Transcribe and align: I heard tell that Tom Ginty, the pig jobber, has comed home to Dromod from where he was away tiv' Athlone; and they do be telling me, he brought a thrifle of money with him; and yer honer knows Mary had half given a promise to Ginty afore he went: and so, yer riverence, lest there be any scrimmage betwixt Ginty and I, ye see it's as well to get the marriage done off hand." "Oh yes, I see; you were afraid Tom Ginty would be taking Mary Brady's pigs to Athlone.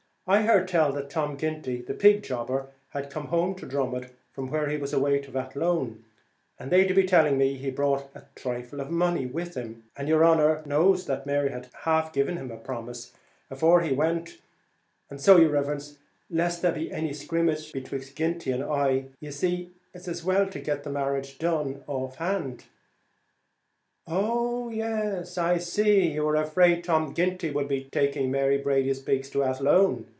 I 0.27 0.43
heard 0.43 0.69
tell 0.69 0.93
that 0.93 1.09
Tom 1.09 1.35
Ginty, 1.35 1.81
the 1.81 1.93
pig 1.95 2.23
jobber, 2.23 2.67
has 2.91 3.11
comed 3.11 3.27
home 3.29 3.53
to 3.55 3.65
Dromod 3.65 4.11
from 4.31 4.47
where 4.49 4.69
he 4.69 4.77
was 4.77 4.93
away 4.93 5.19
tiv' 5.19 5.35
Athlone; 5.35 6.05
and 6.57 6.71
they 6.71 6.87
do 6.87 6.93
be 6.93 7.03
telling 7.05 7.37
me, 7.37 7.55
he 7.55 7.69
brought 7.69 8.07
a 8.15 8.21
thrifle 8.37 8.79
of 8.79 8.89
money 8.89 9.25
with 9.25 9.55
him; 9.55 9.83
and 9.93 10.07
yer 10.07 10.23
honer 10.23 10.63
knows 10.65 11.09
Mary 11.25 11.49
had 11.49 11.67
half 11.81 12.13
given 12.13 12.37
a 12.37 12.55
promise 12.55 13.07
to 13.07 13.11
Ginty 13.15 13.19
afore 13.49 13.81
he 13.81 13.93
went: 13.93 14.37
and 15.09 15.19
so, 15.19 15.35
yer 15.35 15.49
riverence, 15.49 15.97
lest 16.29 16.61
there 16.61 16.71
be 16.71 16.89
any 16.93 17.13
scrimmage 17.13 17.73
betwixt 17.73 18.15
Ginty 18.15 18.51
and 18.51 18.63
I, 18.63 19.05
ye 19.19 19.31
see 19.31 19.71
it's 19.93 20.07
as 20.07 20.23
well 20.23 20.47
to 20.47 20.59
get 20.61 20.83
the 20.85 20.91
marriage 20.91 21.39
done 21.39 21.83
off 21.87 22.15
hand." 22.17 22.65
"Oh 24.07 24.69
yes, 24.69 25.37
I 25.37 25.57
see; 25.57 26.07
you 26.07 26.23
were 26.23 26.37
afraid 26.37 26.85
Tom 26.85 27.13
Ginty 27.13 27.51
would 27.51 27.67
be 27.67 27.89
taking 27.91 28.31
Mary 28.31 28.57
Brady's 28.57 29.01
pigs 29.01 29.29
to 29.31 29.43
Athlone. 29.43 30.05